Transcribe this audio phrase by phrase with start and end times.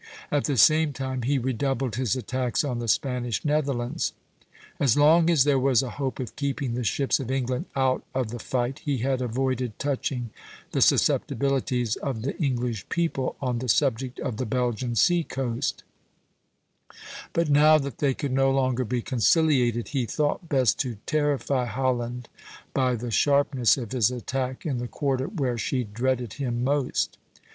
[0.31, 4.13] At the same time he redoubled his attacks on the Spanish Netherlands.
[4.79, 8.31] As long as there was a hope of keeping the ships of England out of
[8.31, 10.31] the fight, he had avoided touching
[10.71, 15.83] the susceptibilities of the English people on the subject of the Belgian sea coast;
[17.31, 22.27] but now that they could no longer be conciliated, he thought best to terrify Holland
[22.73, 27.19] by the sharpness of his attack in the quarter where she dreaded him most.